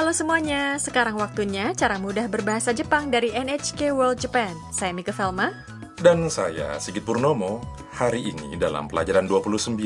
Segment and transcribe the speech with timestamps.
[0.00, 4.56] Halo semuanya, sekarang waktunya cara mudah berbahasa Jepang dari NHK World Japan.
[4.72, 5.52] Saya Mika Velma.
[6.00, 7.60] Dan saya, Sigit Purnomo.
[8.00, 9.76] Hari ini dalam pelajaran 29,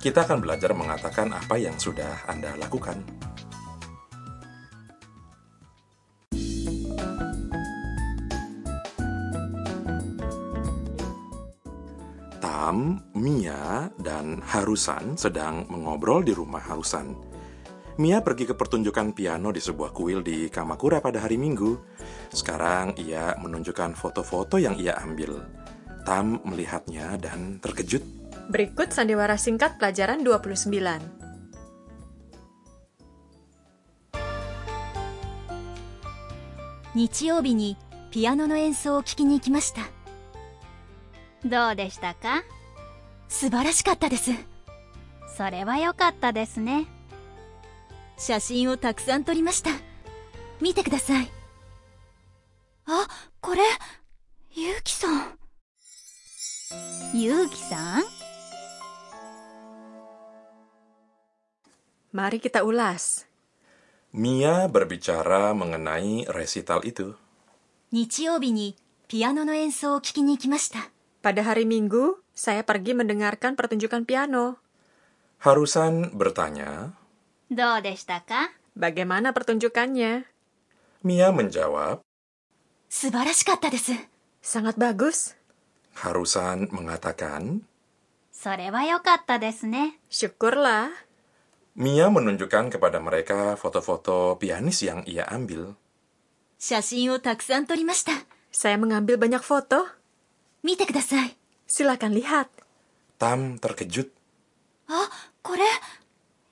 [0.00, 3.04] kita akan belajar mengatakan apa yang sudah Anda lakukan.
[12.40, 17.34] Tam, Mia, dan Harusan sedang mengobrol di rumah Harusan.
[17.99, 21.75] Mia pergi ke pertunjukan piano di sebuah kuil di Kamakura pada hari Minggu.
[22.31, 25.43] Sekarang ia menunjukkan foto-foto yang ia ambil.
[26.07, 28.01] Tam melihatnya dan terkejut.
[28.47, 31.19] Berikut sandiwara singkat pelajaran 29.
[36.95, 37.77] 日曜日に
[38.09, 39.81] ピアノの演奏を聴きに行きました
[41.45, 42.43] どうでしたか
[43.27, 44.31] 素晴らしかったです
[45.37, 46.87] それは良かったですね
[48.17, 49.71] 写真をたくさん撮りました
[50.61, 51.31] 見てください
[52.85, 53.07] あ
[53.41, 53.61] これ
[54.55, 55.39] ゆうきさん
[57.13, 58.03] ゆうきさん
[62.09, 63.29] Mari kita ulas.
[64.17, 67.13] Mia berbicara mengenai resital itu.
[67.93, 68.75] 日曜日に
[69.07, 70.89] ピアノの演奏を聴きに行きました
[71.21, 74.57] Pada hari Minggu, saya pergi mendengarkan pertunjukan piano.
[75.43, 76.97] Harusan bertanya.
[77.53, 80.23] どうでしたか Bagaimana pertunjukannya?
[81.03, 81.99] Mia menjawab.
[82.89, 83.91] 素晴らしかったです
[84.41, 85.35] Sangat bagus.
[85.95, 87.61] Harusan mengatakan.
[88.31, 90.89] それは良かったですね Syukurlah.
[91.75, 95.75] Mia menunjukkan kepada mereka foto-foto pianis yang ia ambil.
[96.57, 98.11] 写真をたくさん撮りました
[98.51, 99.85] Saya mengambil banyak foto.
[100.63, 101.35] 見てください
[101.67, 102.47] Silakan lihat.
[103.19, 104.09] Tam terkejut.
[104.87, 105.09] あ
[105.43, 105.61] これ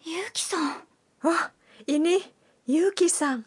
[0.03, 0.81] ゆうきさん
[1.22, 1.44] Oh,
[1.86, 2.18] ini
[2.66, 3.46] Yuki-san.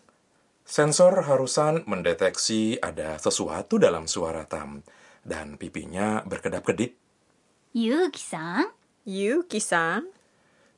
[0.64, 4.80] Sensor harusan mendeteksi ada sesuatu dalam suara Tam
[5.28, 6.96] dan pipinya berkedap-kedip.
[7.76, 8.72] Yuki-san?
[9.04, 10.08] Yuki-san?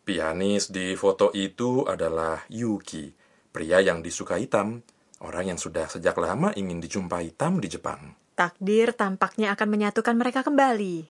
[0.02, 3.14] Pianis di foto itu adalah Yuki,
[3.54, 4.82] pria yang disukai Tam,
[5.22, 8.18] orang yang sudah sejak lama ingin dijumpai Tam di Jepang.
[8.34, 11.17] Takdir tampaknya akan menyatukan mereka kembali.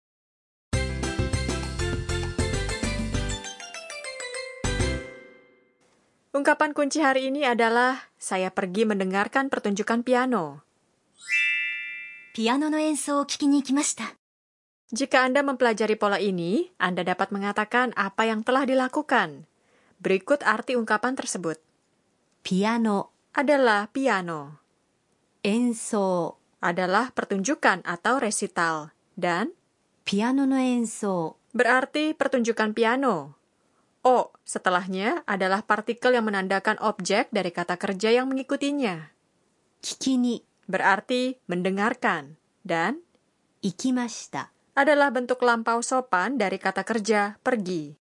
[6.30, 10.62] Ungkapan kunci hari ini adalah saya pergi mendengarkan pertunjukan piano.
[12.30, 14.14] Piano no enso o kiki ni ikimashita.
[14.94, 19.50] Jika Anda mempelajari pola ini, Anda dapat mengatakan apa yang telah dilakukan.
[19.98, 21.58] Berikut arti ungkapan tersebut.
[22.46, 24.62] Piano adalah piano.
[25.42, 29.50] Enso adalah pertunjukan atau resital dan
[30.06, 33.39] piano no enso berarti pertunjukan piano.
[34.00, 39.12] O setelahnya adalah partikel yang menandakan objek dari kata kerja yang mengikutinya.
[39.84, 43.05] Kikini berarti mendengarkan dan
[43.61, 47.93] ikimashita adalah bentuk lampau sopan dari kata kerja pergi.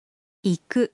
[0.48, 0.88] Iku.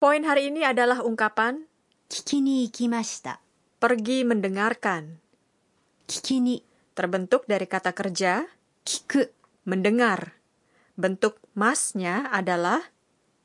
[0.00, 1.60] Poin hari ini adalah ungkapan
[2.08, 3.36] kikini ikimashita.
[3.76, 5.20] Pergi mendengarkan.
[6.08, 6.64] Kikini
[6.96, 8.48] terbentuk dari kata kerja
[8.80, 9.28] kiku
[9.68, 10.39] mendengar.
[11.00, 12.92] Bentuk masnya adalah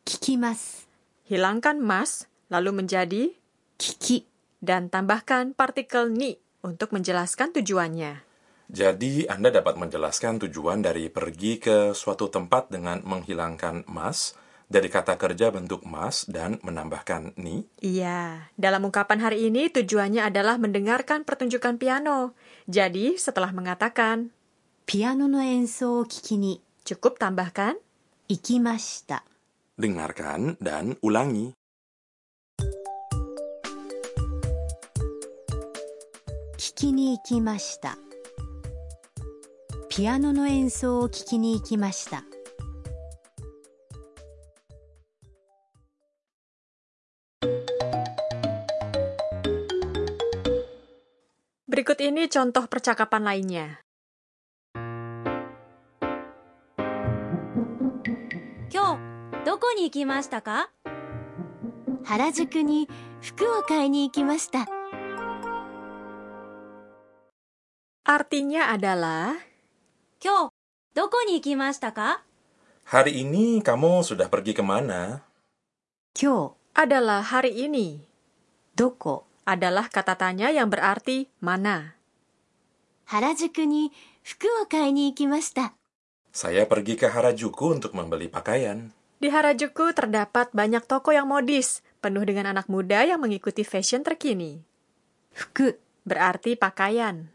[0.04, 0.92] kikimas.
[1.24, 3.32] Hilangkan mas lalu menjadi
[3.80, 4.28] kiki
[4.60, 6.36] dan tambahkan partikel ni
[6.68, 8.28] untuk menjelaskan tujuannya.
[8.68, 14.36] Jadi, Anda dapat menjelaskan tujuan dari pergi ke suatu tempat dengan menghilangkan mas
[14.68, 17.64] dari kata kerja bentuk mas dan menambahkan ni.
[17.80, 22.36] Iya, dalam ungkapan hari ini tujuannya adalah mendengarkan pertunjukan piano.
[22.68, 24.36] Jadi, setelah mengatakan
[24.84, 27.77] piano no enso kiki ni cukup tambahkan
[28.29, 29.25] 行きました
[29.79, 31.53] Dengarkan dan ulangi.
[36.61, 37.97] 聞きに行きました
[39.89, 42.25] ピアノの演奏を聞きに行きました
[51.71, 53.81] Berikut ini contoh percakapan lainnya.
[59.85, 60.71] に行きましたか
[62.05, 62.89] 原宿に
[63.21, 64.67] 服を買いに行きました
[68.05, 69.37] Artinya adalah
[70.23, 70.53] 今日
[70.95, 72.25] どこに行きましたか
[72.91, 75.23] Hari ini kamu sudah pergi kemana?
[76.19, 78.03] 今 adalah hari ini.
[78.03, 78.07] 日
[78.75, 81.95] どこ Adalah kata tanya yang berarti mana.
[83.07, 83.91] 原宿に
[84.23, 85.75] 服を買いに行きました
[86.31, 88.91] Saya pergi ke Harajuku untuk membeli pakaian.
[89.16, 94.60] Di Harajuku terdapat banyak toko yang modis, penuh dengan anak muda yang mengikuti fashion terkini.
[95.32, 97.32] Fuku berarti pakaian.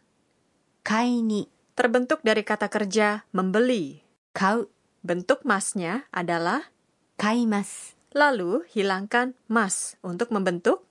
[0.85, 4.01] Kaini terbentuk dari kata kerja membeli.
[4.37, 4.69] Kau
[5.01, 6.69] bentuk masnya adalah
[7.17, 7.97] kaimas.
[8.13, 10.85] Lalu hilangkan mas untuk membentuk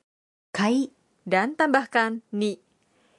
[0.56, 0.90] kai
[1.28, 2.58] dan tambahkan ni.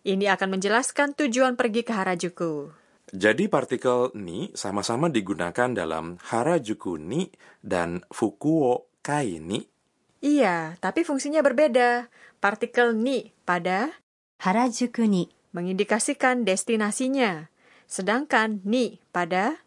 [0.01, 2.80] Ini akan menjelaskan tujuan pergi ke Harajuku.
[3.11, 7.27] Jadi partikel ni sama-sama digunakan dalam Harajuku ni
[7.59, 9.67] dan Fukuokai ni.
[10.23, 12.07] Iya, tapi fungsinya berbeda.
[12.39, 13.91] Partikel ni pada
[14.39, 17.51] Harajuku ni mengindikasikan destinasinya,
[17.91, 19.59] sedangkan ni pada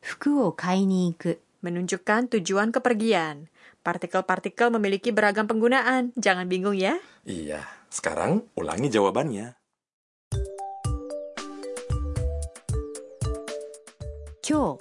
[0.00, 3.52] Fukuokai ni iku menunjukkan tujuan kepergian.
[3.84, 6.16] Partikel-partikel memiliki beragam penggunaan.
[6.16, 6.96] Jangan bingung ya.
[7.28, 7.60] Iya,
[7.92, 9.59] sekarang ulangi jawabannya.
[14.49, 14.79] 今日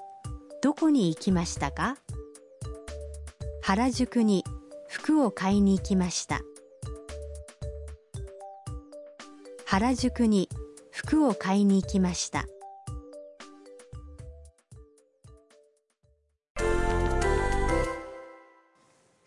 [0.62, 1.96] どこに行きましたか
[3.62, 4.44] 原宿に
[4.88, 6.40] 服を買いに行きました
[9.66, 10.48] 原宿に
[10.90, 12.46] 服を買いに行きました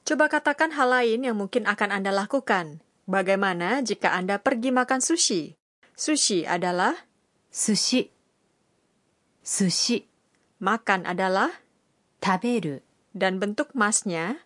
[0.08, 2.80] Coba katakan hal lain yang mungkin akan Anda lakukan.
[3.12, 5.60] Bagaimana jika Anda pergi makan sushi?
[6.00, 6.96] Sushi adalah
[7.52, 8.12] 寿司
[9.44, 10.08] 寿司
[10.62, 11.62] makan adalah
[12.24, 12.84] 食べる
[13.16, 14.44] dan bentuk masnya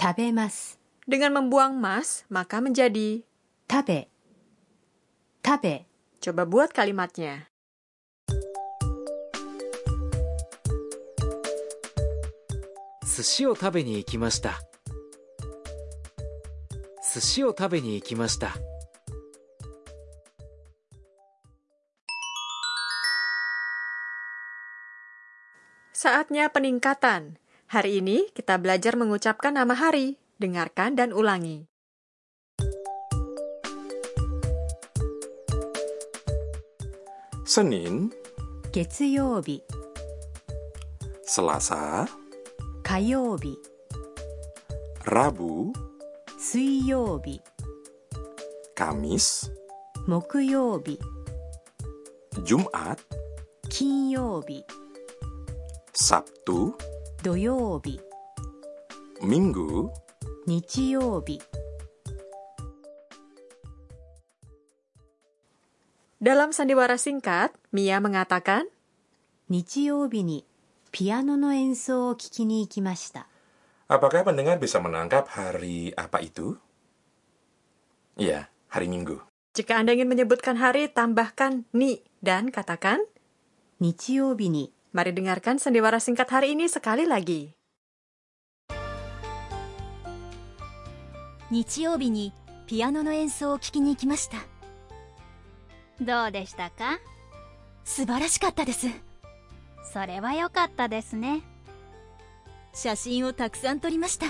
[0.00, 0.78] 食べます
[1.08, 3.24] dengan membuang mas maka menjadi
[3.70, 4.08] 食べ
[5.44, 5.86] 食べ
[6.20, 7.52] coba buat kalimatnya.
[13.14, 13.70] 寿司を食
[17.70, 18.38] べに行きまし
[25.98, 27.38] Saatnya peningkatan.
[27.70, 30.18] Hari ini kita belajar mengucapkan nama hari.
[30.38, 31.70] Dengarkan dan ulangi.
[37.44, 38.10] Senin,
[38.72, 39.62] 月曜日
[41.22, 42.08] Selasa,
[42.82, 43.54] 火曜日
[45.06, 45.72] Rabu,
[46.36, 47.40] 水曜日
[48.74, 49.52] Kamis,
[50.08, 50.98] 木曜日
[52.42, 52.98] Jumat,
[53.68, 54.64] 金曜日
[55.98, 56.74] Sabtu,
[57.22, 58.00] 土曜日
[59.22, 59.90] Minggu,
[60.46, 61.40] 日曜日
[66.20, 68.64] Dalam sandiwara singkat, Mia mengatakan,
[69.48, 70.44] 日曜日に
[70.90, 73.28] ピアノの演奏を聴きに行きました
[73.88, 76.56] Apakah pendengar bisa menangkap hari apa itu?
[78.16, 79.20] Iya, hari Minggu.
[79.54, 83.04] jika Anda ingin menyebutkan hari, tambahkan ni dan katakan,
[83.78, 87.53] 日曜日に mari dengarkan sandiwara singkat hari ini sekali lagi.
[91.51, 92.31] 日曜日に
[92.67, 94.37] ピアノの演奏を聴きに行きました
[95.99, 96.99] どうでしたか
[97.83, 98.85] 素晴らしかったです
[99.91, 101.41] それは良かったですね。
[102.73, 104.27] 写真をたくさん撮りました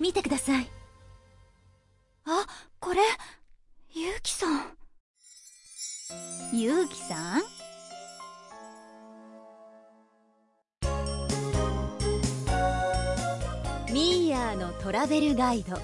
[0.00, 0.70] 見てください
[2.24, 2.46] あ
[2.80, 3.00] これ
[3.94, 4.62] ゆうきさん
[6.52, 7.42] ゆうきさん
[14.82, 15.78] Travel Guide.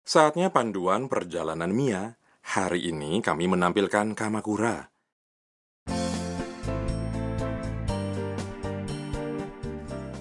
[0.00, 2.16] Saatnya panduan perjalanan Mia.
[2.40, 4.88] Hari ini kami menampilkan Kamakura.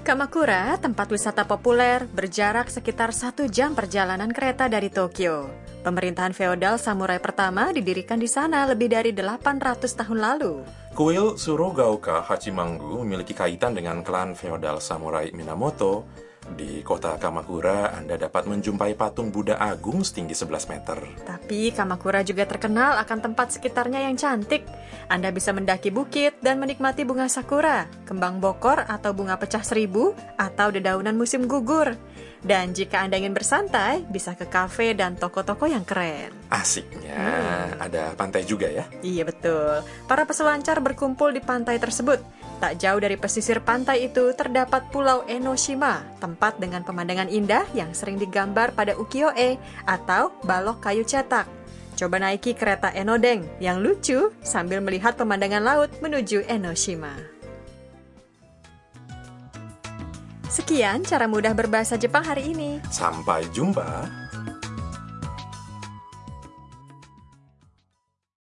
[0.03, 5.47] Kamakura, tempat wisata populer, berjarak sekitar satu jam perjalanan kereta dari Tokyo.
[5.87, 10.53] Pemerintahan feodal samurai pertama didirikan di sana lebih dari 800 tahun lalu.
[10.91, 18.45] Kuil Surugaoka Hachimangu memiliki kaitan dengan klan feodal samurai Minamoto di kota Kamakura, Anda dapat
[18.45, 20.97] menjumpai patung Buddha Agung setinggi 11 meter.
[21.25, 24.61] Tapi Kamakura juga terkenal akan tempat sekitarnya yang cantik.
[25.09, 30.69] Anda bisa mendaki bukit dan menikmati bunga sakura, kembang bokor atau bunga pecah seribu, atau
[30.69, 31.97] dedaunan musim gugur.
[32.45, 36.29] Dan jika Anda ingin bersantai, bisa ke kafe dan toko-toko yang keren.
[36.53, 37.25] Asiknya,
[37.81, 38.85] ada pantai juga ya.
[39.01, 39.81] Iya betul.
[40.05, 42.21] Para peselancar berkumpul di pantai tersebut.
[42.61, 48.19] Tak jauh dari pesisir pantai itu terdapat Pulau Enoshima, tempat dengan pemandangan indah yang sering
[48.19, 49.55] digambar pada ukiyo-e
[49.87, 51.47] atau balok kayu cetak.
[51.95, 57.15] Coba naiki kereta Enodeng yang lucu sambil melihat pemandangan laut menuju Enoshima.
[60.51, 62.83] Sekian cara mudah berbahasa Jepang hari ini.
[62.91, 64.24] Sampai jumpa.